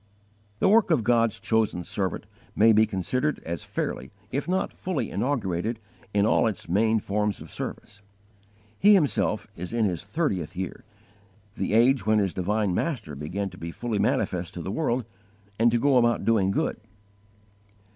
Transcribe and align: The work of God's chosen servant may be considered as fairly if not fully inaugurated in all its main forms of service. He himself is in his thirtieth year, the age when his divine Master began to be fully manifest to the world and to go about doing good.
The 0.57 0.67
work 0.67 0.89
of 0.89 1.03
God's 1.03 1.39
chosen 1.39 1.83
servant 1.83 2.25
may 2.55 2.73
be 2.73 2.87
considered 2.87 3.39
as 3.45 3.61
fairly 3.61 4.09
if 4.31 4.47
not 4.47 4.73
fully 4.73 5.11
inaugurated 5.11 5.79
in 6.11 6.25
all 6.25 6.47
its 6.47 6.67
main 6.67 6.99
forms 6.99 7.39
of 7.39 7.51
service. 7.51 8.01
He 8.79 8.95
himself 8.95 9.45
is 9.55 9.73
in 9.73 9.85
his 9.85 10.03
thirtieth 10.03 10.55
year, 10.55 10.83
the 11.55 11.73
age 11.75 12.03
when 12.07 12.17
his 12.17 12.33
divine 12.33 12.73
Master 12.73 13.13
began 13.15 13.51
to 13.51 13.59
be 13.59 13.69
fully 13.69 13.99
manifest 13.99 14.55
to 14.55 14.63
the 14.63 14.71
world 14.71 15.05
and 15.59 15.69
to 15.69 15.77
go 15.77 15.95
about 15.99 16.25
doing 16.25 16.49
good. 16.49 16.77